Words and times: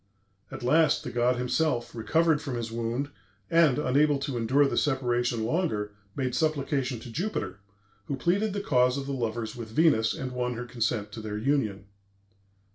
At 0.49 0.63
last 0.63 1.03
the 1.03 1.11
god 1.11 1.35
himself, 1.35 1.93
recovered 1.93 2.41
from 2.41 2.55
his 2.55 2.71
wound, 2.71 3.11
and, 3.51 3.77
unable 3.77 4.17
to 4.17 4.35
endure 4.35 4.65
the 4.65 4.75
separation 4.75 5.43
longer, 5.45 5.91
made 6.15 6.33
supplication 6.33 6.99
to 7.01 7.11
Jupiter, 7.11 7.59
who 8.05 8.15
pleaded 8.15 8.53
the 8.53 8.61
cause 8.61 8.97
of 8.97 9.05
the 9.05 9.13
lovers 9.13 9.55
with 9.55 9.69
Venus, 9.69 10.15
and 10.15 10.31
won 10.31 10.55
her 10.55 10.65
consent 10.65 11.11
to 11.11 11.21
their 11.21 11.37
union. 11.37 11.85